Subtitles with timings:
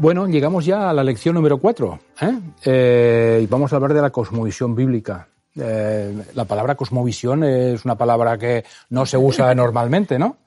[0.00, 1.98] Bueno, llegamos ya a la lección número cuatro.
[2.22, 2.38] ¿eh?
[2.64, 5.28] Eh, y vamos a hablar de la cosmovisión bíblica.
[5.54, 10.38] Eh, la palabra cosmovisión es una palabra que no se usa normalmente, ¿no?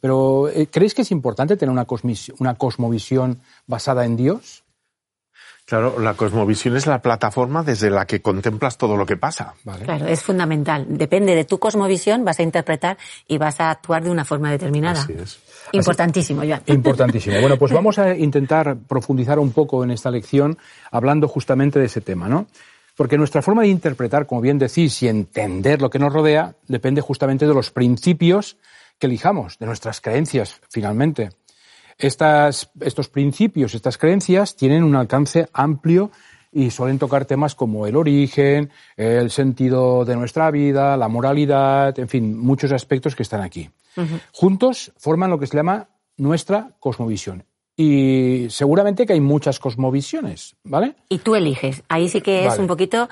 [0.00, 1.88] Pero ¿creéis que es importante tener una,
[2.38, 4.62] una cosmovisión basada en Dios?
[5.70, 9.54] Claro, la cosmovisión es la plataforma desde la que contemplas todo lo que pasa.
[9.84, 10.84] Claro, es fundamental.
[10.88, 15.02] Depende de tu cosmovisión, vas a interpretar y vas a actuar de una forma determinada.
[15.02, 15.38] Así es.
[15.70, 16.62] Importantísimo, Joan.
[16.66, 17.40] Importantísimo.
[17.40, 20.58] Bueno, pues vamos a intentar profundizar un poco en esta lección
[20.90, 22.48] hablando justamente de ese tema, ¿no?
[22.96, 27.00] Porque nuestra forma de interpretar, como bien decís, y entender lo que nos rodea, depende
[27.00, 28.56] justamente de los principios
[28.98, 31.30] que elijamos, de nuestras creencias, finalmente.
[32.00, 36.10] Estas, estos principios, estas creencias tienen un alcance amplio
[36.52, 42.08] y suelen tocar temas como el origen, el sentido de nuestra vida, la moralidad, en
[42.08, 43.70] fin, muchos aspectos que están aquí.
[44.32, 47.44] Juntos forman lo que se llama nuestra cosmovisión.
[47.82, 50.96] Y seguramente que hay muchas cosmovisiones, ¿vale?
[51.08, 51.82] Y tú eliges.
[51.88, 53.08] Ahí sí que es un poquito,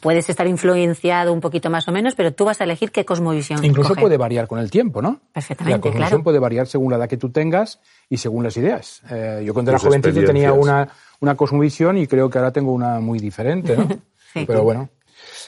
[0.00, 3.62] puedes estar influenciado un poquito más o menos, pero tú vas a elegir qué cosmovisión.
[3.62, 5.20] Incluso puede variar con el tiempo, ¿no?
[5.34, 5.76] Perfectamente.
[5.76, 7.78] La cosmovisión puede variar según la edad que tú tengas
[8.08, 9.02] y según las ideas.
[9.10, 10.88] Eh, yo cuando era jovencito tenía una,
[11.20, 13.86] una cosmovisión y creo que ahora tengo una muy diferente, ¿no?
[14.46, 14.88] Pero bueno.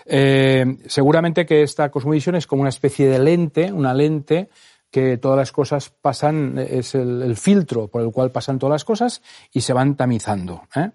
[0.04, 4.50] Eh, seguramente que esta cosmovisión es como una especie de lente, una lente
[4.91, 9.22] que todas las cosas pasan, es el, filtro por el cual pasan todas las cosas
[9.53, 10.62] y se van tamizando.
[10.75, 10.91] ¿eh?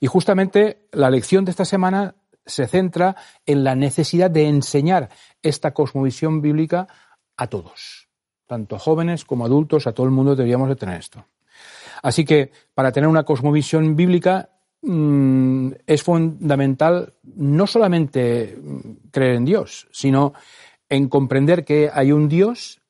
[0.00, 2.14] Y justamente la lección de esta semana
[2.44, 3.16] se centra
[3.46, 5.08] en la necesidad de enseñar
[5.42, 6.88] esta cosmovisión bíblica
[7.36, 8.08] a todos,
[8.46, 11.26] tanto jóvenes como adultos, a todo el mundo deberíamos de tener esto.
[12.02, 14.50] Así que para tener una cosmovisión bíblica
[14.82, 18.58] mm, es fundamental no solamente
[19.10, 20.32] creer en Dios, sino
[20.88, 22.80] en comprender que hay un Dios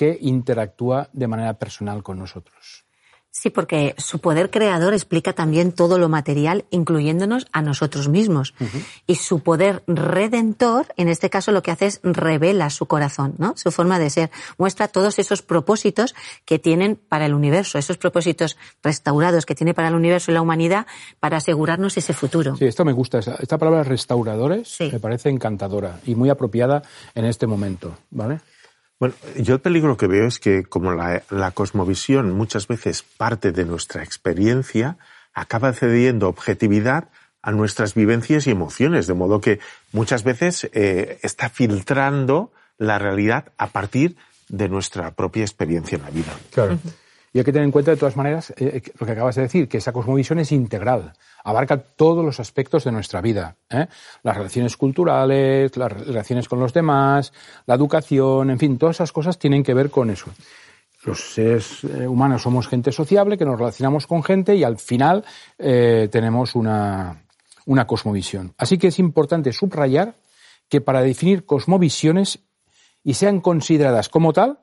[0.00, 2.86] que interactúa de manera personal con nosotros.
[3.30, 8.54] Sí, porque su poder creador explica también todo lo material, incluyéndonos a nosotros mismos.
[9.06, 13.52] Y su poder redentor, en este caso, lo que hace es revela su corazón, ¿no?
[13.58, 14.30] Su forma de ser.
[14.56, 16.14] Muestra todos esos propósitos
[16.46, 20.40] que tienen para el universo, esos propósitos restaurados que tiene para el universo y la
[20.40, 20.86] humanidad
[21.20, 22.56] para asegurarnos ese futuro.
[22.56, 23.18] Sí, esto me gusta.
[23.18, 26.82] Esta palabra restauradores me parece encantadora y muy apropiada
[27.14, 28.40] en este momento, ¿vale?
[29.00, 33.64] Bueno, yo el peligro que veo es que como la, cosmovisión muchas veces parte de
[33.64, 34.98] nuestra experiencia,
[35.32, 37.08] acaba cediendo objetividad
[37.40, 39.58] a nuestras vivencias y emociones, de modo que
[39.92, 44.16] muchas veces eh, está filtrando la realidad a partir
[44.50, 46.32] de nuestra propia experiencia en la vida.
[46.52, 46.78] Claro.
[47.32, 49.68] Y hay que tener en cuenta, de todas maneras, eh, lo que acabas de decir,
[49.68, 51.12] que esa cosmovisión es integral,
[51.44, 53.56] abarca todos los aspectos de nuestra vida.
[53.70, 53.86] ¿eh?
[54.24, 57.32] Las relaciones culturales, las relaciones con los demás,
[57.66, 60.26] la educación, en fin, todas esas cosas tienen que ver con eso.
[61.04, 65.24] Los seres eh, humanos somos gente sociable, que nos relacionamos con gente y al final
[65.56, 67.22] tenemos una,
[67.66, 68.54] una cosmovisión.
[68.58, 70.14] Así que es importante subrayar
[70.68, 72.40] que para definir cosmovisiones
[73.04, 74.58] y sean consideradas como tal,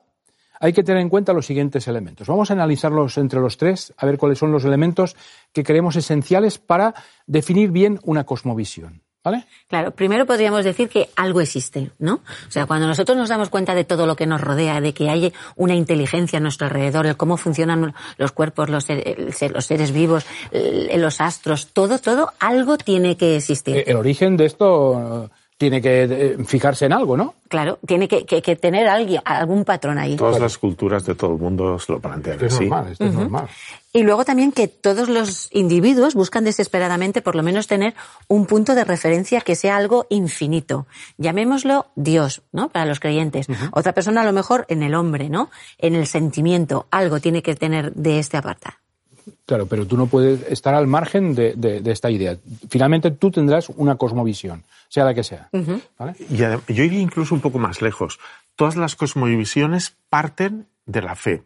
[0.60, 2.26] hay que tener en cuenta los siguientes elementos.
[2.26, 5.16] Vamos a analizarlos entre los tres, a ver cuáles son los elementos
[5.52, 6.94] que creemos esenciales para
[7.26, 9.02] definir bien una cosmovisión.
[9.24, 9.44] ¿Vale?
[9.66, 12.20] Claro, primero podríamos decir que algo existe, ¿no?
[12.46, 15.10] O sea, cuando nosotros nos damos cuenta de todo lo que nos rodea, de que
[15.10, 20.24] hay una inteligencia a nuestro alrededor, de cómo funcionan los cuerpos, los, los seres vivos,
[20.52, 23.82] los astros, todo, todo, algo tiene que existir.
[23.86, 27.34] El origen de esto tiene que eh, fijarse en algo, ¿no?
[27.48, 30.16] Claro, tiene que, tener alguien, algún patrón ahí.
[30.16, 33.48] Todas las culturas de todo el mundo lo plantean es Normal, es normal.
[33.92, 37.94] Y luego también que todos los individuos buscan desesperadamente por lo menos tener
[38.28, 40.86] un punto de referencia que sea algo infinito.
[41.16, 42.68] Llamémoslo Dios, ¿no?
[42.68, 43.48] Para los creyentes.
[43.72, 45.50] Otra persona a lo mejor en el hombre, ¿no?
[45.78, 46.86] En el sentimiento.
[46.90, 48.76] Algo tiene que tener de este apartado.
[49.46, 52.36] Claro, pero tú no puedes estar al margen de, esta idea.
[52.68, 55.48] Finalmente tú tendrás una cosmovisión, sea la que sea.
[55.52, 58.18] Y yo iría incluso un poco más lejos.
[58.56, 61.42] Todas las cosmovisiones parten de la fe.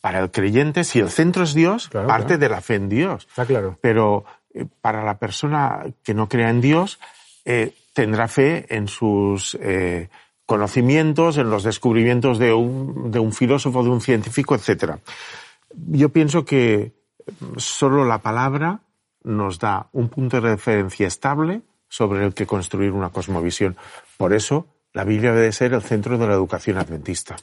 [0.00, 3.26] Para el creyente, si el centro es Dios, parte de la fe en Dios.
[3.28, 3.78] Está claro.
[3.80, 4.24] Pero
[4.54, 6.98] eh, para la persona que no crea en Dios,
[7.44, 10.08] eh, tendrá fe en sus eh,
[10.46, 14.94] conocimientos, en los descubrimientos de un, de un filósofo, de un científico, etc.
[15.74, 16.92] Yo pienso que
[17.56, 18.80] solo la palabra
[19.24, 23.76] nos da un punto de referencia estable sobre el que construir una cosmovisión.
[24.16, 27.36] Por eso, la Biblia debe ser el centro de la educación adventista.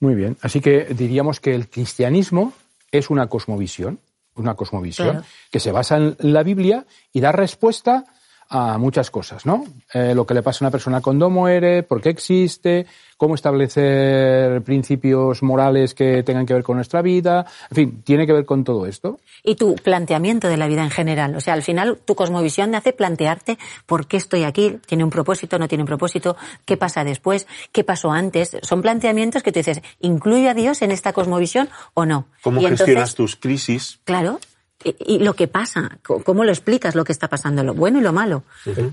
[0.00, 0.36] Muy bien.
[0.42, 2.52] Así que diríamos que el cristianismo
[2.90, 4.00] es una cosmovisión,
[4.34, 8.04] una cosmovisión que se basa en la Biblia y da respuesta
[8.50, 9.64] a muchas cosas, ¿no?
[9.92, 12.86] Eh, lo que le pasa a una persona cuando muere, por qué existe,
[13.18, 18.32] cómo establecer principios morales que tengan que ver con nuestra vida, en fin, tiene que
[18.32, 19.20] ver con todo esto.
[19.42, 22.78] Y tu planteamiento de la vida en general, o sea, al final tu cosmovisión te
[22.78, 27.04] hace plantearte por qué estoy aquí, tiene un propósito, no tiene un propósito, qué pasa
[27.04, 31.68] después, qué pasó antes, son planteamientos que tú dices, ¿incluye a Dios en esta cosmovisión
[31.92, 32.28] o no?
[32.42, 34.00] ¿Cómo gestionas tus crisis?
[34.04, 34.38] Claro
[34.84, 38.12] y, lo que pasa, cómo lo explicas lo que está pasando, lo bueno y lo
[38.12, 38.44] malo.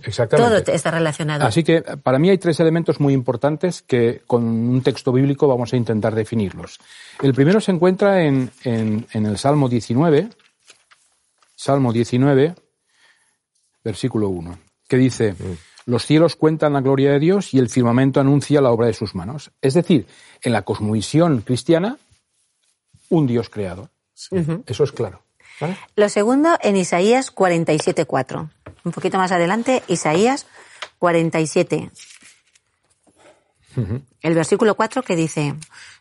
[0.03, 0.63] Exactamente.
[0.63, 1.45] Todo está relacionado.
[1.45, 5.73] Así que para mí hay tres elementos muy importantes que con un texto bíblico vamos
[5.73, 6.79] a intentar definirlos.
[7.21, 10.29] El primero se encuentra en, en, el Salmo 19,
[11.55, 12.55] Salmo 19,
[13.83, 15.91] versículo 1, que dice, mm.
[15.91, 19.13] los cielos cuentan la gloria de Dios y el firmamento anuncia la obra de sus
[19.13, 19.51] manos.
[19.61, 20.07] Es decir,
[20.41, 21.99] en la cosmovisión cristiana,
[23.09, 23.89] un Dios creador.
[24.65, 25.21] Eso es claro.
[25.96, 28.50] Lo segundo en Isaías 47.4.
[28.84, 30.46] Un poquito más adelante, Isaías
[31.00, 31.92] 47.
[34.22, 35.56] El versículo 4 que dice,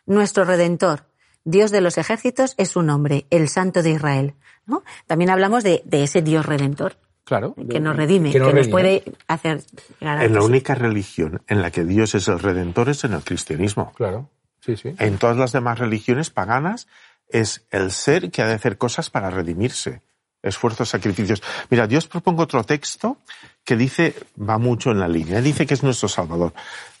[0.05, 1.05] Nuestro Redentor,
[1.43, 4.33] Dios de los ejércitos, es su nombre, el Santo de Israel.
[4.65, 4.83] ¿No?
[5.05, 6.97] También hablamos de, ese Dios Redentor.
[7.23, 7.55] Claro.
[7.69, 9.63] Que nos redime, que, nos, puede hacer
[9.99, 13.91] En la única religión en la que Dios es el Redentor es en el cristianismo.
[13.95, 14.29] Claro.
[14.59, 14.95] Sí, sí.
[14.99, 16.87] En todas las demás religiones paganas
[17.27, 20.01] es el ser que ha de hacer cosas para redimirse.
[20.41, 21.41] Esfuerzos, sacrificios.
[21.71, 23.17] Mira, Dios propongo otro texto
[23.63, 26.53] que dice, va mucho en la línea, dice que es nuestro Salvador.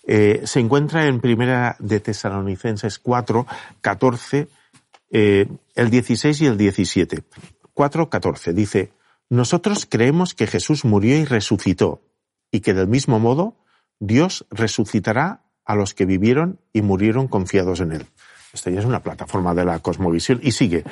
[0.07, 3.45] Eh, se encuentra en Primera de Tesalonicenses 4,
[3.81, 4.47] 14,
[5.11, 7.23] eh, el 16 y el 17.
[7.73, 8.91] 4, 14 dice,
[9.29, 12.01] nosotros creemos que Jesús murió y resucitó,
[12.51, 13.55] y que del mismo modo
[13.99, 18.07] Dios resucitará a los que vivieron y murieron confiados en Él.
[18.55, 20.39] Esta ya es una plataforma de la cosmovisión.
[20.41, 20.85] Y sigue,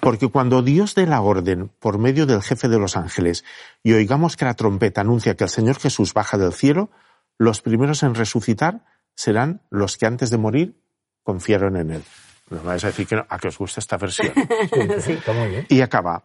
[0.00, 3.42] porque cuando Dios dé la orden por medio del jefe de los ángeles
[3.82, 6.90] y oigamos que la trompeta anuncia que el Señor Jesús baja del cielo,
[7.38, 8.84] los primeros en resucitar
[9.14, 10.80] serán los que antes de morir
[11.22, 12.02] confiaron en Él.
[12.50, 14.32] No vais a decir que a que os gusta esta versión.
[15.00, 15.66] Sí, Está muy bien.
[15.68, 16.24] Y acaba.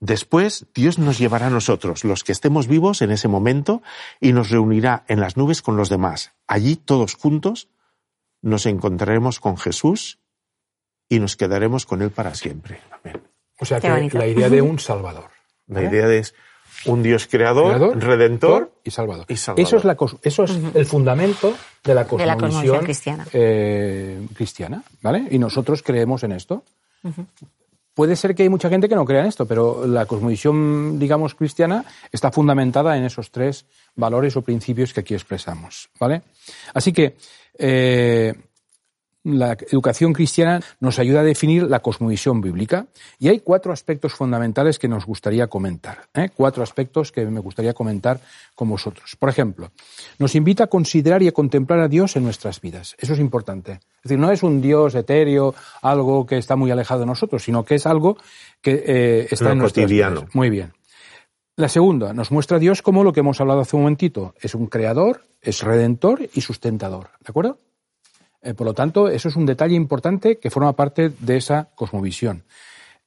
[0.00, 3.82] Después Dios nos llevará a nosotros, los que estemos vivos en ese momento,
[4.20, 6.32] y nos reunirá en las nubes con los demás.
[6.46, 7.68] Allí todos juntos
[8.42, 10.18] nos encontraremos con Jesús
[11.08, 12.80] y nos quedaremos con Él para siempre.
[12.90, 13.22] Amén.
[13.60, 15.30] O sea que la idea de un Salvador.
[15.66, 16.34] La idea de es
[16.86, 19.26] un Dios creador, redentor y salvador.
[19.28, 21.54] Eso es, la, eso es el fundamento
[21.84, 23.26] de la cosmovisión cristiana.
[23.32, 24.82] Eh, cristiana.
[25.02, 25.26] ¿vale?
[25.30, 26.62] Y nosotros creemos en esto.
[27.94, 31.34] Puede ser que hay mucha gente que no crea en esto, pero la cosmovisión, digamos,
[31.34, 35.90] cristiana está fundamentada en esos tres valores o principios que aquí expresamos.
[35.98, 36.22] ¿vale?
[36.74, 37.16] Así que
[37.58, 38.34] eh,
[39.24, 42.86] la educación cristiana nos ayuda a definir la cosmovisión bíblica
[43.18, 46.08] y hay cuatro aspectos fundamentales que nos gustaría comentar.
[46.14, 46.30] ¿eh?
[46.34, 48.20] Cuatro aspectos que me gustaría comentar
[48.54, 49.16] con vosotros.
[49.16, 49.70] Por ejemplo,
[50.18, 52.96] nos invita a considerar y a contemplar a Dios en nuestras vidas.
[52.98, 53.72] Eso es importante.
[53.72, 57.64] Es decir, no es un Dios etéreo, algo que está muy alejado de nosotros, sino
[57.64, 58.16] que es algo
[58.62, 60.26] que eh, está en nuestras cotidiano.
[60.32, 60.72] Muy bien.
[61.58, 64.32] La segunda, nos muestra a Dios como lo que hemos hablado hace un momentito.
[64.40, 67.08] Es un creador, es redentor y sustentador.
[67.18, 67.58] ¿De acuerdo?
[68.42, 72.44] Eh, por lo tanto, eso es un detalle importante que forma parte de esa cosmovisión.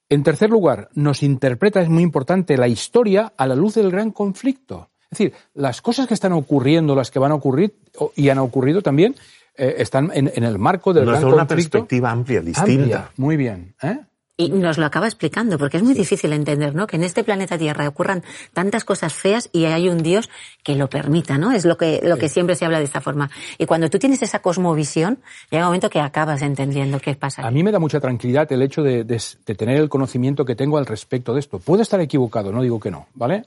[0.09, 4.11] En tercer lugar, nos interpreta, es muy importante, la historia a la luz del gran
[4.11, 4.89] conflicto.
[5.03, 7.73] Es decir, las cosas que están ocurriendo, las que van a ocurrir
[8.17, 9.15] y han ocurrido también,
[9.55, 11.35] eh, están en, el marco del gran conflicto.
[11.37, 13.11] una perspectiva amplia, distinta.
[13.15, 13.75] muy bien.
[13.81, 13.97] ¿eh?
[14.37, 16.87] Y nos lo acaba explicando, porque es muy difícil entender, ¿no?
[16.87, 18.23] Que en este planeta Tierra ocurran
[18.53, 20.29] tantas cosas feas y hay un Dios
[20.63, 21.51] que lo permita, ¿no?
[21.51, 23.29] Es lo que, lo que siempre se habla de esta forma.
[23.57, 25.19] Y cuando tú tienes esa cosmovisión,
[25.51, 27.45] llega un momento que acabas entendiendo qué pasa.
[27.45, 29.03] A mí me da mucha tranquilidad el hecho de,
[29.43, 31.59] tener el conocimiento que tengo al respecto de esto.
[31.59, 33.45] Puedo estar equivocado, no digo que no, ¿vale?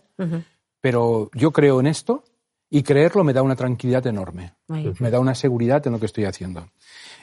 [0.80, 2.24] Pero yo creo en esto
[2.70, 4.52] y creerlo me da una tranquilidad enorme.
[4.68, 6.68] Me da una seguridad en lo que estoy haciendo.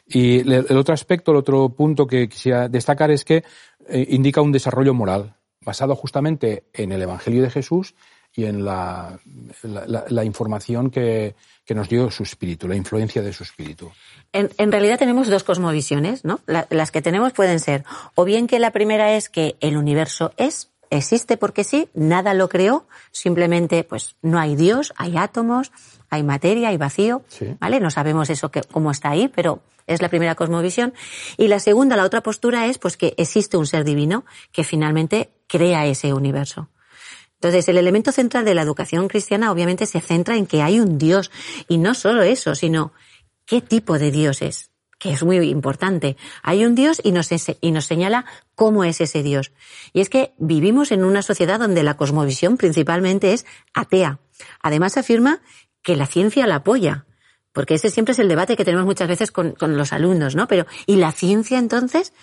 [0.07, 3.43] Y el otro aspecto, el otro punto que quisiera destacar es que
[3.87, 7.93] eh, indica un desarrollo moral basado justamente en el Evangelio de Jesús
[8.33, 9.19] y en la,
[10.23, 11.35] información que,
[11.69, 13.91] nos dio su espíritu, la influencia de su espíritu.
[14.33, 16.39] En, realidad tenemos dos cosmovisiones, ¿no?
[16.47, 20.69] las que tenemos pueden ser o bien que la primera es que el universo es,
[20.91, 25.71] existe porque sí, nada lo creó, simplemente pues no hay Dios, hay átomos,
[26.09, 27.23] hay materia, hay vacío,
[27.59, 27.79] ¿vale?
[27.79, 30.93] No sabemos eso que, cómo está ahí, pero es la primera cosmovisión.
[31.37, 35.31] Y la segunda, la otra postura es pues que existe un ser divino que finalmente
[35.47, 36.69] crea ese universo.
[37.35, 40.99] Entonces, el elemento central de la educación cristiana obviamente se centra en que hay un
[40.99, 41.31] Dios.
[41.67, 42.93] Y no solo eso, sino
[43.47, 44.70] qué tipo de Dios es
[45.01, 46.15] que es muy importante.
[46.43, 47.29] Hay un Dios y nos,
[47.59, 49.51] y nos señala cómo es ese Dios.
[49.93, 54.19] Y es que vivimos en una sociedad donde la cosmovisión principalmente es atea.
[54.61, 55.41] Además afirma
[55.81, 57.07] que la ciencia la apoya.
[57.51, 60.47] Porque ese siempre es el debate que tenemos muchas veces con, los alumnos, ¿no?
[60.47, 62.13] Pero, ¿y la ciencia entonces?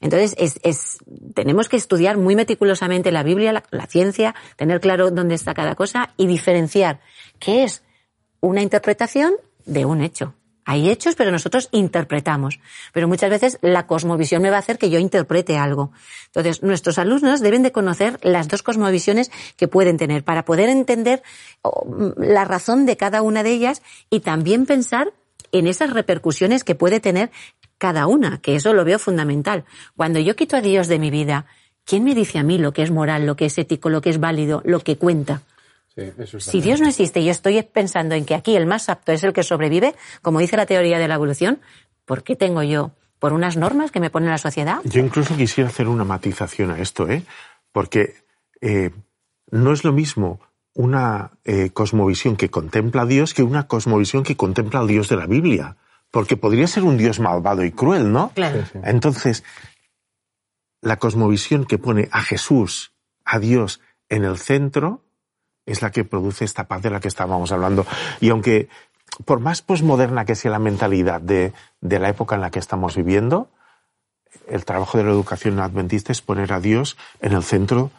[0.00, 0.98] Entonces, es, es,
[1.34, 6.12] tenemos que estudiar muy meticulosamente la Biblia, la, ciencia, tener claro dónde está cada cosa
[6.16, 6.98] y diferenciar
[7.38, 7.84] qué es
[8.40, 10.34] una interpretación de un hecho.
[10.64, 12.58] Hay hechos, pero nosotros interpretamos.
[12.92, 15.92] Pero muchas veces la cosmovisión me va a hacer que yo interprete algo.
[16.26, 21.22] Entonces, nuestros alumnos deben de conocer las dos cosmovisiones que pueden tener para poder entender
[21.62, 25.12] mm, la razón de cada una de ellas y también pensar
[25.52, 27.30] en esas repercusiones que puede tener
[27.78, 29.64] cada una, que eso lo veo fundamental.
[29.96, 31.46] Cuando yo quito a Dios de mi vida,
[31.84, 34.10] ¿quién me dice a mí lo que es moral, lo que es ético, lo que
[34.10, 35.42] es válido, lo que cuenta?
[36.38, 39.22] Si Dios no existe y yo estoy pensando en que aquí el más apto es
[39.22, 41.60] el que sobrevive, como dice la teoría de la evolución,
[42.04, 42.92] ¿por qué tengo yo?
[43.20, 44.80] ¿Por unas normas que me pone la sociedad?
[44.84, 47.22] Yo incluso quisiera hacer una matización a esto, ¿eh?
[47.72, 48.16] Porque
[48.60, 48.90] eh,
[49.50, 50.40] no es lo mismo
[50.74, 55.16] una eh, cosmovisión que contempla a Dios que una cosmovisión que contempla al Dios de
[55.16, 55.76] la Biblia.
[56.10, 58.30] Porque podría ser un Dios malvado y cruel, ¿no?
[58.34, 58.64] Claro.
[58.82, 59.44] Entonces,
[60.80, 62.92] la cosmovisión que pone a Jesús,
[63.24, 65.03] a Dios, en el centro,
[65.66, 67.86] es la que produce esta paz de la que estábamos hablando.
[68.20, 68.68] Y aunque,
[69.24, 73.48] por más posmoderna que sea la mentalidad de, la época en la que estamos viviendo,
[74.48, 77.90] el trabajo de la educación adventista es poner a Dios en el centro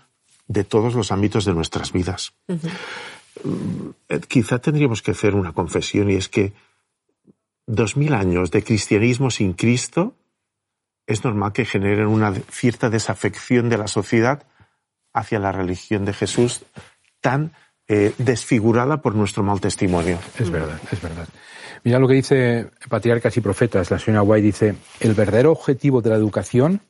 [0.47, 2.33] de todos los ámbitos de nuestras vidas.
[2.47, 6.53] Eh, quizá tendríamos que hacer una confesión y es que
[7.65, 10.13] dos mil años de cristianismo sin Cristo
[11.07, 14.43] es normal que generen una cierta desafección de la sociedad
[15.13, 16.63] hacia la religión de Jesús
[17.25, 17.53] tan
[17.87, 20.19] eh, desfigurada por nuestro mal testimonio.
[20.37, 21.27] Es verdad, es verdad.
[21.83, 26.11] Mira lo que dice Patriarcas y Profetas, la señora White dice, el verdadero objetivo de
[26.11, 26.81] la educación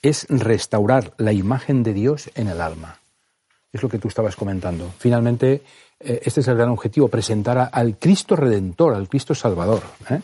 [0.00, 3.00] es restaurar la imagen de Dios en el alma.
[3.72, 4.92] Es lo que tú estabas comentando.
[4.96, 5.62] Finalmente,
[5.98, 9.82] eh, este es el gran objetivo, presentar al Cristo Redentor, al Cristo Salvador.
[10.08, 10.20] ¿eh?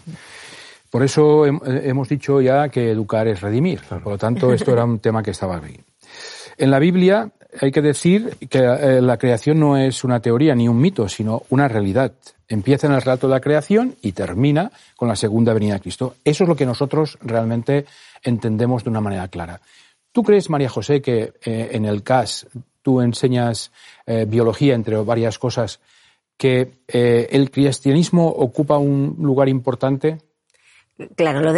[0.90, 3.80] Por eso hemos dicho ya que educar es redimir.
[3.80, 5.80] Por lo tanto, esto era un tema que estaba ahí.
[6.56, 10.68] En la Biblia hay que decir que eh, la creación no es una teoría ni
[10.68, 12.12] un mito, sino una realidad.
[12.48, 16.16] Empieza en el relato de la creación y termina con la segunda venida de Cristo.
[16.24, 17.86] Eso es lo que nosotros realmente
[18.22, 19.60] entendemos de una manera clara.
[20.12, 22.46] ¿Tú crees, María José, que eh, en el CAS
[22.82, 23.72] tú enseñas
[24.06, 25.80] eh, biología, entre varias cosas,
[26.36, 30.18] que el cristianismo ocupa un lugar importante?
[31.14, 31.52] Claro, lo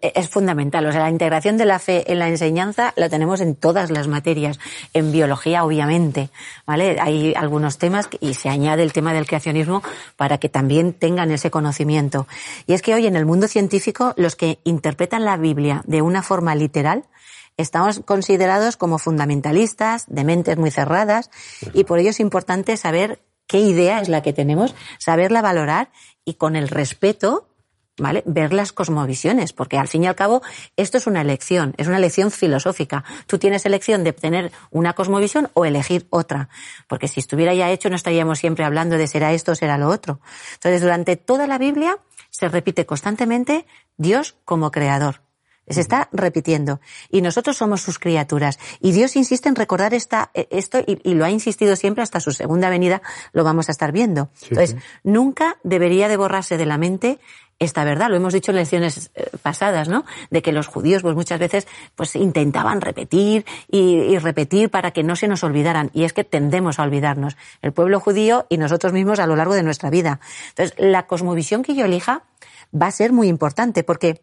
[0.00, 0.86] es fundamental.
[0.86, 4.06] O sea, la integración de la fe en la enseñanza la tenemos en todas las
[4.06, 4.60] materias.
[4.92, 6.30] En biología, obviamente,
[6.64, 6.98] ¿vale?
[7.00, 9.82] Hay algunos temas y se añade el tema del creacionismo
[10.16, 12.28] para que también tengan ese conocimiento.
[12.68, 16.22] Y es que hoy en el mundo científico, los que interpretan la Biblia de una
[16.22, 17.04] forma literal,
[17.56, 21.30] estamos considerados como fundamentalistas, de mentes muy cerradas,
[21.72, 25.90] y por ello es importante saber qué idea es la que tenemos, saberla valorar
[26.24, 27.48] y con el respeto
[27.96, 28.22] ¿vale?
[28.26, 30.42] Ver las cosmovisiones, porque al fin y al cabo
[30.76, 33.04] esto es una elección, es una elección filosófica.
[33.26, 36.48] Tú tienes elección de tener una cosmovisión o elegir otra,
[36.88, 39.88] porque si estuviera ya hecho no estaríamos siempre hablando de será esto o será lo
[39.88, 40.20] otro.
[40.54, 41.98] Entonces, durante toda la Biblia
[42.30, 45.22] se repite constantemente Dios como creador.
[45.68, 46.80] Se está repitiendo.
[47.10, 48.58] Y nosotros somos sus criaturas.
[48.80, 52.32] Y Dios insiste en recordar esta, eh, esto y, lo ha insistido siempre hasta su
[52.32, 53.00] segunda venida,
[53.32, 54.28] lo vamos a estar viendo.
[54.42, 57.18] Entonces, nunca debería de borrarse de la mente
[57.58, 58.10] esta verdad.
[58.10, 60.04] Lo hemos dicho en lecciones eh, pasadas, ¿no?
[60.30, 65.16] De que los judíos, pues muchas veces, pues intentaban repetir y, repetir para que no
[65.16, 65.90] se nos olvidaran.
[65.92, 67.36] Y es que tendemos a olvidarnos.
[67.62, 70.20] El pueblo judío y nosotros mismos a lo largo de nuestra vida.
[70.50, 72.24] Entonces, la cosmovisión que yo elija
[72.74, 74.22] va a ser muy importante porque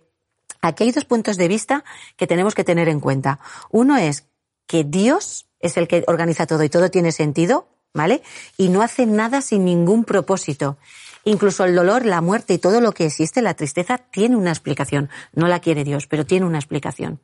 [0.62, 1.84] aquí hay dos puntos de vista
[2.18, 3.40] que tenemos que tener en cuenta.
[3.70, 4.28] Uno es
[4.68, 8.22] que Dios es el que organiza todo y todo tiene sentido, ¿vale?
[8.58, 10.78] Y no hace nada sin ningún propósito.
[11.24, 15.10] Incluso el dolor, la muerte y todo lo que existe, la tristeza, tiene una explicación.
[15.34, 17.20] No la quiere Dios, pero tiene una explicación.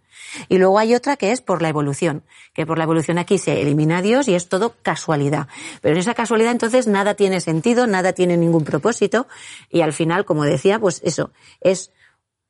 [0.49, 2.23] Y luego hay otra que es por la evolución,
[2.53, 5.47] que por la evolución aquí se elimina a Dios y es todo casualidad.
[5.81, 9.27] Pero en esa casualidad entonces nada tiene sentido, nada tiene ningún propósito
[9.69, 11.91] y al final, como decía, pues eso, es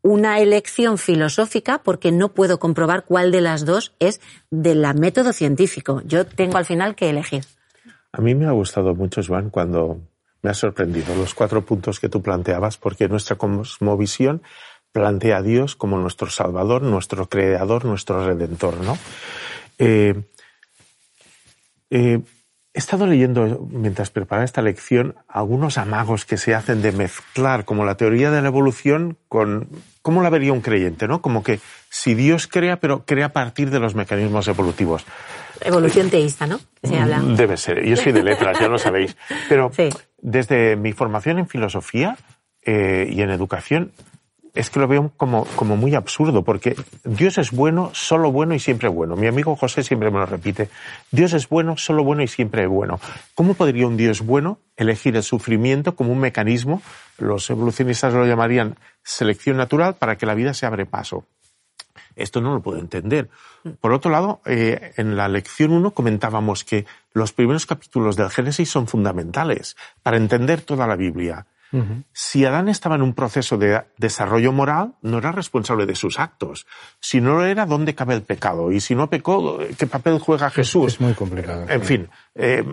[0.02, 6.02] una elección filosófica porque no puedo comprobar cuál de las dos es del método científico.
[6.06, 7.44] Yo tengo al final que elegir.
[8.12, 10.00] A mí me ha gustado mucho, Juan, cuando
[10.48, 14.42] me ha sorprendido los cuatro puntos que tú planteabas, porque nuestra cosmovisión
[14.94, 18.98] plantea a Dios como nuestro Salvador, nuestro Creador, nuestro Redentor, ¿no?
[19.78, 20.14] Eh,
[21.90, 22.22] eh,
[22.74, 27.84] he estado leyendo, mientras preparaba esta lección, algunos amagos que se hacen de mezclar como
[27.84, 29.68] la teoría de la evolución con
[30.02, 31.22] cómo la vería un creyente, ¿no?
[31.22, 35.06] Como que si Dios crea, pero crea a partir de los mecanismos evolutivos.
[35.62, 36.60] Evolución teísta, ¿no?
[36.84, 37.22] Se habla.
[37.22, 37.84] Debe ser.
[37.86, 39.16] Yo soy de letras, ya lo sabéis.
[39.50, 39.72] Pero
[40.18, 42.18] desde mi formación en filosofía
[42.64, 43.92] eh, y en educación,
[44.58, 48.60] es que lo veo como, como muy absurdo, porque Dios es bueno, solo bueno y
[48.60, 49.16] siempre bueno.
[49.16, 50.70] Mi amigo José siempre me lo repite.
[51.12, 53.00] Dios es bueno, solo bueno y siempre bueno.
[53.36, 56.82] ¿Cómo podría un Dios bueno elegir el sufrimiento como un mecanismo?
[57.20, 61.26] Los evolucionistas lo llamarían selección natural para que la vida se abre paso.
[62.16, 63.30] Esto no lo puedo entender.
[63.82, 68.70] Por otro lado, eh, en la lección 1 comentábamos que los primeros capítulos del Génesis
[68.70, 71.46] son fundamentales para entender toda la Biblia.
[72.14, 76.66] Si Adán estaba en un proceso de desarrollo moral, no era responsable de sus actos.
[77.02, 78.72] Si no lo era, ¿dónde cabe el pecado?
[78.72, 80.94] Y si no pecó, ¿qué papel juega Jesús?
[80.94, 81.66] Es, muy complicado.
[81.68, 82.64] En fin, eh,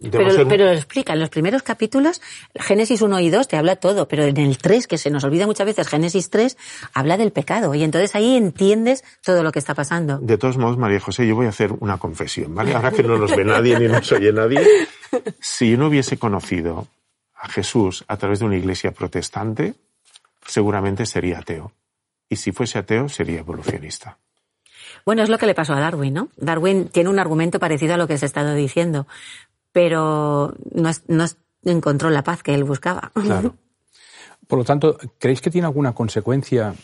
[0.00, 2.22] pero, pero lo explica, en los primeros capítulos,
[2.54, 5.46] Génesis 1 y 2 te habla todo, pero en el 3, que se nos olvida
[5.46, 6.56] muchas veces, Génesis 3,
[6.94, 7.74] habla del pecado.
[7.74, 10.18] Y entonces ahí entiendes todo lo que está pasando.
[10.18, 12.74] De todos modos, María José, yo voy a hacer una confesión, ¿vale?
[12.74, 14.60] Ahora que no nos ve nadie ni nos oye nadie,
[15.40, 16.86] si yo no hubiese conocido
[17.34, 19.74] a Jesús a través de una iglesia protestante,
[20.46, 21.72] seguramente sería ateo.
[22.28, 24.18] Y si fuese ateo, sería evolucionista.
[25.04, 26.28] Bueno, es lo que le pasó a Darwin, ¿no?
[26.36, 29.06] Darwin tiene un argumento parecido a lo que se ha estado diciendo
[29.78, 31.24] pero no,
[31.62, 33.12] encontró la paz que él buscaba.
[33.14, 33.54] Claro.
[34.48, 36.74] Por lo tanto, ¿creéis que tiene alguna consecuencia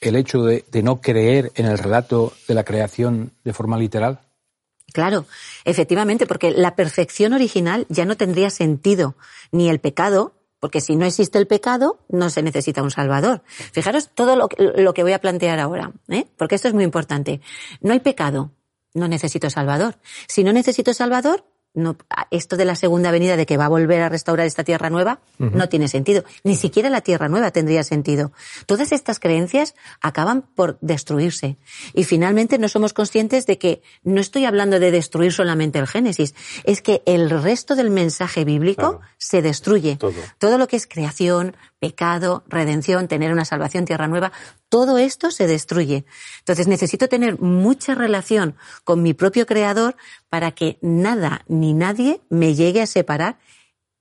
[0.00, 4.20] el hecho de, no creer en el relato de la creación de forma literal?
[4.92, 5.26] Claro,
[5.64, 9.16] efectivamente, porque la perfección original ya no tendría sentido,
[9.50, 13.42] ni el pecado, porque si no existe el pecado, no se necesita un salvador.
[13.72, 16.28] Fijaros todo lo que, voy a plantear ahora, ¿eh?
[16.36, 17.40] porque esto es muy importante.
[17.80, 18.52] No hay pecado,
[18.92, 19.98] no necesito salvador.
[20.28, 21.96] Si no necesito salvador, no,
[22.30, 25.20] esto de la segunda venida, de que va a volver a restaurar esta tierra nueva,
[25.38, 26.24] no tiene sentido.
[26.44, 28.32] Ni siquiera la tierra nueva tendría sentido.
[28.66, 31.56] Todas estas creencias acaban por destruirse.
[31.92, 36.34] Y finalmente no somos conscientes de que no estoy hablando de destruir solamente el Génesis,
[36.62, 39.96] es que el resto del mensaje bíblico se destruye.
[39.96, 40.14] Todo.
[40.38, 44.32] Todo lo que es creación, pecado, redención, tener una salvación, tierra nueva,
[44.70, 46.06] todo esto se destruye.
[46.38, 49.94] Entonces necesito tener mucha relación con mi propio creador
[50.30, 53.36] para que nada ni nadie me llegue a separar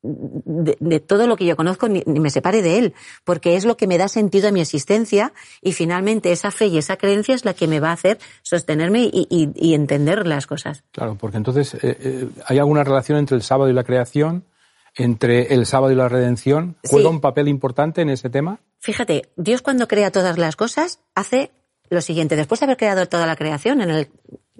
[0.01, 2.93] de, todo lo que yo conozco ni, me separe de él,
[3.25, 6.77] porque es lo que me da sentido a mi existencia y finalmente esa fe y
[6.77, 10.85] esa creencia es la que me va a hacer sostenerme y, entender las cosas.
[10.93, 14.45] Claro, porque entonces eh, eh, hay alguna relación entre el sábado y la creación
[14.95, 16.75] entre el sábado y la redención?
[16.83, 18.59] ¿Juega un papel importante en ese tema?
[18.79, 21.51] Fíjate, Dios cuando crea todas las cosas hace
[21.89, 22.35] lo siguiente.
[22.35, 24.09] Después de haber creado toda la creación, en el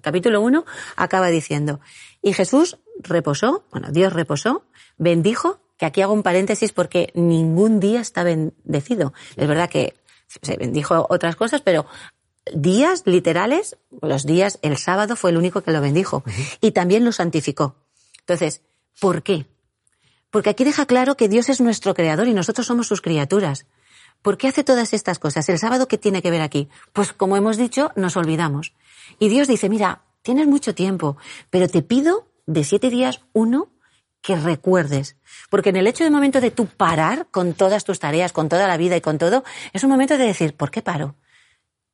[0.02, 0.65] capítulo 1,
[0.96, 1.80] acaba diciendo,
[2.22, 4.63] y Jesús reposó, bueno, Dios reposó,
[4.98, 9.13] bendijo, que aquí hago un paréntesis porque ningún día está bendecido.
[9.36, 9.96] Es verdad que
[10.41, 11.86] se bendijo otras cosas, pero
[12.54, 16.24] días literales, los días, el sábado fue el único que lo bendijo.
[16.62, 17.76] Y también lo santificó.
[18.19, 18.62] Entonces,
[19.00, 19.46] ¿por qué?
[20.34, 23.67] Porque aquí deja claro que Dios es nuestro creador y nosotros somos sus criaturas.
[24.24, 25.48] ¿Por qué hace todas estas cosas?
[25.48, 26.69] ¿El sábado qué tiene que ver aquí?
[26.91, 28.74] Pues como hemos dicho, nos olvidamos.
[29.19, 31.17] Y Dios dice, mira, tienes mucho tiempo,
[31.52, 33.74] pero te pido de siete días uno
[34.24, 35.17] que recuerdes.
[35.52, 38.67] Porque en el hecho de momento de tú parar con todas tus tareas, con toda
[38.67, 41.13] la vida y con todo, es un momento de decir, ¿por qué paro?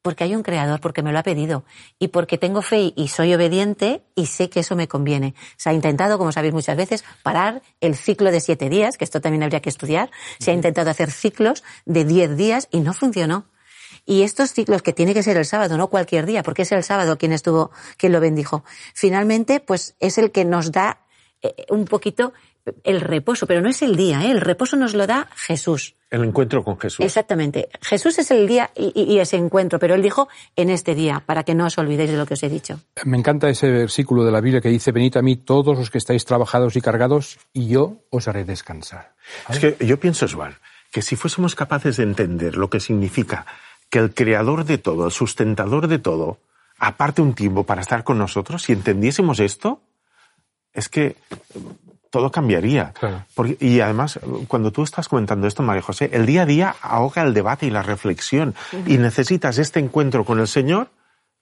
[0.01, 1.63] Porque hay un creador, porque me lo ha pedido
[1.99, 5.35] y porque tengo fe y soy obediente y sé que eso me conviene.
[5.57, 9.21] Se ha intentado, como sabéis muchas veces, parar el ciclo de siete días, que esto
[9.21, 10.09] también habría que estudiar.
[10.39, 13.45] Se ha intentado hacer ciclos de diez días y no funcionó.
[14.05, 16.83] Y estos ciclos que tiene que ser el sábado, no cualquier día, porque es el
[16.83, 18.63] sábado quien estuvo, quien lo bendijo.
[18.93, 21.05] Finalmente, pues es el que nos da
[21.41, 22.33] eh, un poquito
[22.83, 24.31] el reposo, pero no es el día, ¿eh?
[24.31, 25.95] el reposo nos lo da Jesús.
[26.09, 27.05] El encuentro con Jesús.
[27.05, 27.69] Exactamente.
[27.81, 31.53] Jesús es el día y, ese encuentro, pero él dijo en este día, para que
[31.53, 32.79] no os olvidéis de lo que os he dicho.
[33.05, 35.99] Me encanta ese versículo de la Biblia que dice, venid a mí todos los que
[35.99, 39.13] estáis trabajados y cargados, y yo os haré descansar.
[39.49, 40.55] Es que yo pienso, Joan,
[40.91, 43.45] que si fuésemos capaces de entender lo que significa
[43.89, 46.39] que el creador de todo, el sustentador de todo,
[46.79, 49.81] aparte un tiempo para estar con nosotros, si entendiésemos esto,
[50.73, 51.15] es que
[52.09, 52.93] todo cambiaría.
[53.59, 57.33] y además, cuando tú estás comentando esto, María José, el día a día ahoga el
[57.33, 58.55] debate y la reflexión.
[58.85, 60.89] Y necesitas este encuentro con el Señor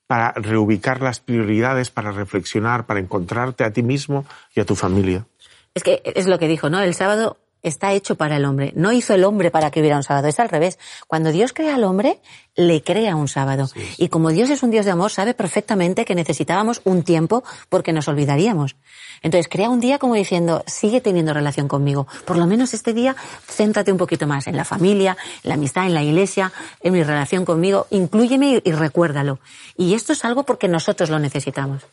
[0.07, 4.25] para reubicar las prioridades, para reflexionar, para encontrarte a ti mismo
[4.55, 5.25] y a tu familia.
[5.73, 6.81] Es que es lo que dijo, ¿no?
[6.81, 8.73] El sábado está hecho para el hombre.
[8.75, 10.79] No hizo el hombre para que hubiera un sábado, es al revés.
[11.07, 12.19] Cuando Dios crea al hombre,
[12.55, 13.69] le crea un sábado.
[13.97, 17.93] Y como Dios es un Dios de amor, sabe perfectamente que necesitábamos un tiempo porque
[17.93, 18.75] nos olvidaríamos.
[19.21, 22.07] Entonces crea un día como diciendo, sigue teniendo relación conmigo.
[22.25, 23.15] Por lo menos este día,
[23.47, 26.51] céntrate un poquito más en la familia, en la amistad, en la iglesia,
[26.81, 27.87] en mi relación conmigo.
[27.91, 29.39] Inclúyeme y recuérdalo.
[29.77, 31.83] Y esto es algo porque nosotros lo necesitamos.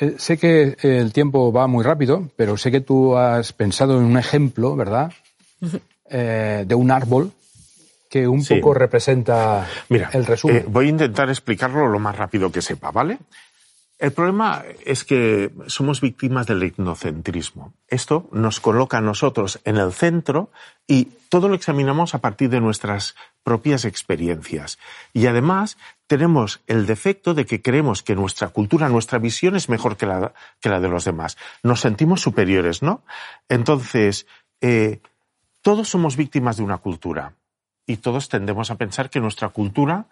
[0.00, 4.04] Eh, sé que el tiempo va muy rápido, pero sé que tú has pensado en
[4.04, 5.12] un ejemplo, ¿verdad?
[6.10, 7.32] Eh, de un árbol
[8.08, 10.56] que un poco representa Mira, el resumen.
[10.58, 13.18] Eh, voy a intentar explicarlo lo más rápido que sepa, ¿vale?
[13.98, 17.72] El problema es que somos víctimas del etnocentrismo.
[17.88, 20.50] Esto nos coloca a nosotros en el centro
[20.86, 24.78] y todo lo examinamos a partir de nuestras propias experiencias.
[25.14, 29.96] Y además tenemos el defecto de que creemos que nuestra cultura, nuestra visión es mejor
[29.96, 31.36] que la, que la de los demás.
[31.62, 33.02] Nos sentimos superiores, ¿no?
[33.48, 34.26] Entonces,
[34.60, 35.00] eh,
[35.62, 37.34] todos somos víctimas de una cultura
[37.86, 40.06] y todos tendemos a pensar que nuestra cultura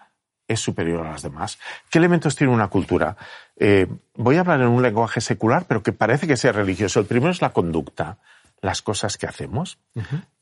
[0.46, 1.59] es superior a las demás.
[1.90, 3.16] ¿Qué elementos tiene una cultura?
[3.57, 7.00] Eh, voy a hablar en un lenguaje secular, pero que parece que sea religioso.
[7.00, 8.18] El primero es la conducta,
[8.61, 9.78] las cosas que hacemos.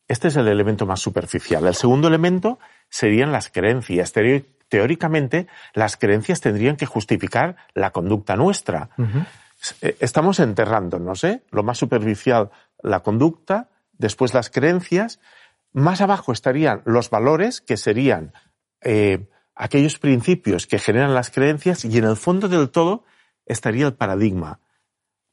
[0.08, 1.66] Este es el elemento más superficial.
[1.66, 4.12] El segundo elemento serían las creencias.
[4.72, 8.88] Teóricamente, las creencias tendrían que justificar la conducta nuestra.
[9.82, 11.42] Eh, estamos enterrándonos, ¿eh?
[11.50, 12.50] Lo más superficial,
[12.82, 15.20] la conducta, después las creencias.
[15.74, 18.32] Más abajo estarían los valores, que serían
[18.80, 23.04] eh, aquellos principios que generan las creencias y en el fondo del todo
[23.44, 24.58] estaría el paradigma.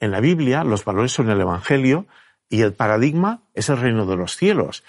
[0.01, 2.07] En la Biblia los valores son el Evangelio
[2.49, 4.83] y el paradigma es el reino de los cielos.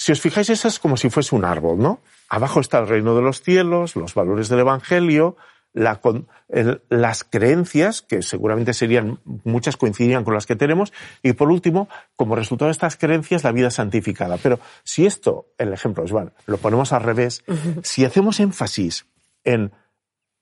[0.00, 2.00] Si os fijáis, eso es como si fuese un árbol, ¿no?
[2.30, 5.36] Abajo está el reino de los cielos, los valores del Evangelio,
[5.74, 11.86] las creencias, que seguramente serían, muchas coincidirían con las que tenemos, y por último,
[12.16, 14.38] como resultado de estas creencias, la vida santificada.
[14.38, 17.44] Pero si esto, el ejemplo, Joan, lo ponemos al revés,
[17.82, 19.04] si hacemos énfasis
[19.44, 19.70] en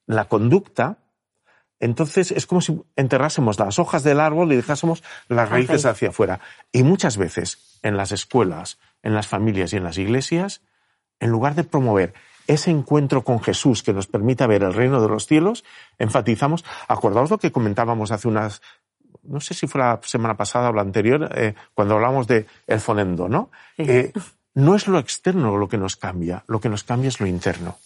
[0.06, 0.98] la conducta,
[1.80, 6.38] entonces es como si enterrásemos las hojas del árbol y dejásemos las raíces hacia afuera.
[6.70, 10.62] Y muchas veces en las escuelas, en las familias y en las iglesias,
[11.20, 12.14] en lugar de promover
[12.46, 15.64] ese encuentro con Jesús que nos permita ver el reino de los cielos,
[15.98, 18.62] enfatizamos, acordaos lo que comentábamos hace unas,
[19.22, 22.80] no sé si fue la semana pasada o la anterior, eh, cuando hablamos de el
[22.80, 23.50] fonendo, ¿no?
[23.76, 24.12] Eh,
[24.54, 27.76] no es lo externo lo que nos cambia, lo que nos cambia es lo interno.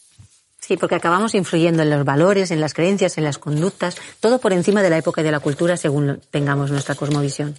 [0.61, 4.53] Sí, porque acabamos influyendo en los valores, en las creencias, en las conductas, todo por
[4.53, 7.57] encima de la época y de la cultura según tengamos nuestra cosmovisión.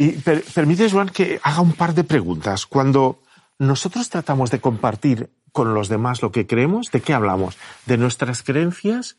[0.00, 2.66] Y permite, Juan, que haga un par de preguntas.
[2.66, 3.20] Cuando
[3.58, 7.58] nosotros tratamos de compartir con los demás lo que creemos, ¿de qué hablamos?
[7.84, 9.16] ¿De nuestras creencias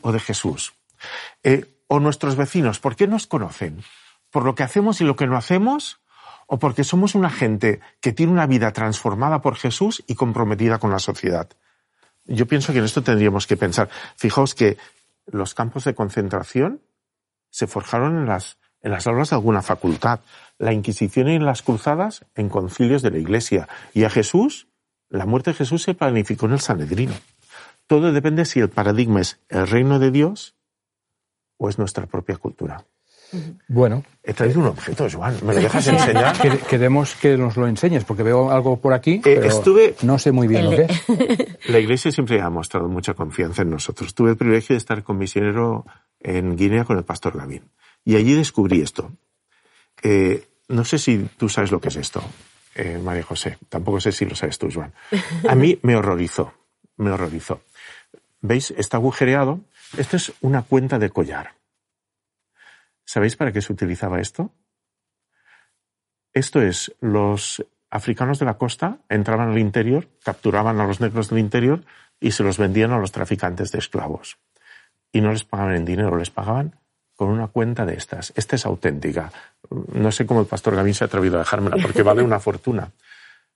[0.00, 0.72] o de Jesús?
[1.42, 2.78] Eh, ¿O nuestros vecinos?
[2.78, 3.84] ¿Por qué nos conocen?
[4.30, 6.00] ¿Por lo que hacemos y lo que no hacemos?
[6.46, 10.90] ¿O porque somos una gente que tiene una vida transformada por Jesús y comprometida con
[10.90, 11.50] la sociedad?
[12.24, 13.90] Yo pienso que en esto tendríamos que pensar.
[14.16, 14.78] Fijaos que
[15.26, 16.80] los campos de concentración
[17.50, 20.20] se forjaron en las, en las aulas de alguna facultad.
[20.58, 23.68] La Inquisición y las cruzadas en concilios de la Iglesia.
[23.94, 24.68] Y a Jesús
[25.12, 27.12] la muerte de Jesús se planificó en el Sanedrino.
[27.86, 30.56] Todo depende si el paradigma es el reino de Dios
[31.58, 32.86] o es nuestra propia cultura.
[33.68, 34.04] Bueno.
[34.22, 35.36] He traído un objeto, Joan.
[35.44, 36.34] ¿Me lo dejas enseñar?
[36.70, 39.96] Queremos que nos lo enseñes, porque veo algo por aquí, eh, pero estuve...
[40.02, 41.58] no sé muy bien lo que es.
[41.68, 44.14] La Iglesia siempre ha mostrado mucha confianza en nosotros.
[44.14, 45.84] Tuve el privilegio de estar con misionero
[46.20, 47.70] en Guinea con el pastor Gavín.
[48.04, 49.12] Y allí descubrí esto.
[50.02, 52.22] Eh, no sé si tú sabes lo que es esto.
[52.74, 53.58] Eh, María José.
[53.68, 54.92] Tampoco sé si lo sabes tú, Joan.
[55.48, 56.54] A mí me horrorizó,
[56.96, 57.62] me horrorizó.
[58.40, 58.72] ¿Veis?
[58.72, 59.60] Está agujereado.
[59.96, 61.54] Esto es una cuenta de collar.
[63.04, 64.52] ¿Sabéis para qué se utilizaba esto?
[66.32, 71.40] Esto es, los africanos de la costa entraban al interior, capturaban a los negros del
[71.40, 71.84] interior
[72.20, 74.38] y se los vendían a los traficantes de esclavos.
[75.12, 76.80] Y no les pagaban en dinero, les pagaban
[77.16, 78.32] con una cuenta de estas.
[78.36, 79.32] Esta es auténtica.
[79.70, 82.90] No sé cómo el pastor Gavín se ha atrevido a dejármela porque vale una fortuna.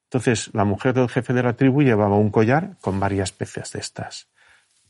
[0.04, 3.80] Entonces, la mujer del jefe de la tribu llevaba un collar con varias piezas de
[3.80, 4.28] estas.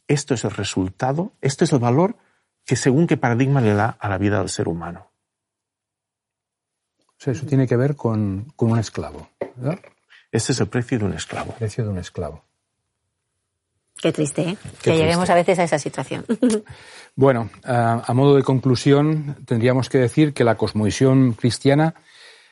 [0.09, 2.17] Esto es el resultado, esto es el valor
[2.65, 5.11] que según qué paradigma le da a la vida del ser humano.
[6.99, 9.81] O sea, eso tiene que ver con, un esclavo, ¿verdad?
[10.31, 11.53] Ese es el precio de un esclavo.
[11.53, 12.45] El precio de un esclavo.
[14.07, 14.57] Qué triste, ¿eh?
[14.85, 16.25] que lleguemos a veces a esa situación.
[17.17, 21.93] bueno, a, modo de conclusión, tendríamos que decir que la cosmovisión cristiana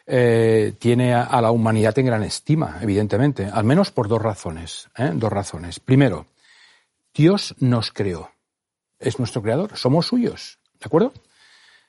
[0.05, 4.89] eh, tiene a, la humanidad en gran estima, evidentemente, al menos por dos razones.
[4.99, 5.13] ¿eh?
[5.15, 5.79] Dos razones.
[5.79, 6.27] Primero,
[7.15, 8.33] Dios nos creó.
[8.99, 11.13] Es nuestro creador, somos suyos, ¿de acuerdo?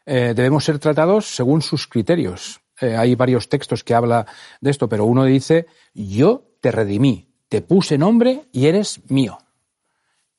[0.06, 2.62] Eh, debemos ser tratados según sus criterios.
[2.80, 4.28] hay varios textos que habla
[4.62, 9.40] de esto, pero uno dice, yo te redimí, te puse nombre y eres mío.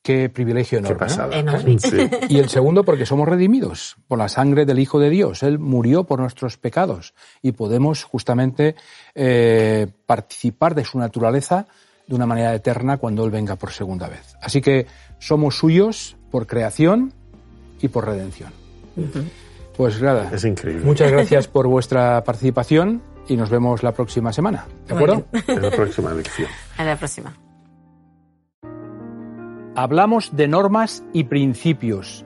[0.07, 1.05] Qué privilegio enorme.
[2.29, 5.43] Y el segundo, porque somos redimidos por la sangre del Hijo de Dios.
[5.43, 8.77] Él murió por nuestros pecados y podemos justamente
[9.15, 11.67] eh, participar de su naturaleza
[12.07, 14.37] de una manera eterna cuando Él venga por segunda vez.
[14.41, 14.87] Así que
[15.19, 17.11] somos suyos por creación
[17.81, 18.53] y por redención.
[19.75, 20.31] Pues nada.
[20.33, 20.85] Es increíble.
[20.85, 24.67] Muchas gracias por vuestra participación y nos vemos la próxima semana.
[24.87, 25.25] ¿De acuerdo?
[25.47, 26.47] En la próxima lección.
[26.77, 27.35] En la próxima.
[29.79, 32.25] Hablamos de normas y principios.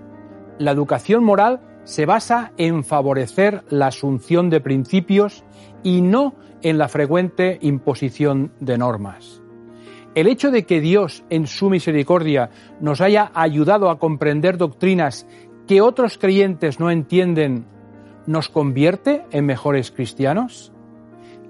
[0.57, 5.43] La educación moral se basa en favorecer la asunción de principios
[5.83, 9.41] y no en la frecuente imposición de normas.
[10.15, 15.27] El hecho de que Dios, en su misericordia, nos haya ayudado a comprender doctrinas
[15.67, 17.65] que otros creyentes no entienden,
[18.27, 20.71] ¿nos convierte en mejores cristianos?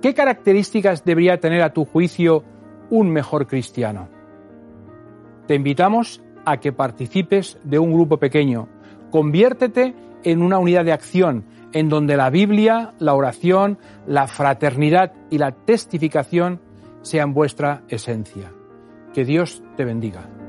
[0.01, 2.43] ¿Qué características debería tener a tu juicio
[2.89, 4.20] un mejor cristiano?
[5.47, 8.67] Te invitamos a que participes de un grupo pequeño.
[9.09, 13.77] Conviértete en una unidad de acción en donde la Biblia, la oración,
[14.07, 16.59] la fraternidad y la testificación
[17.01, 18.51] sean vuestra esencia.
[19.13, 20.40] Que Dios te bendiga.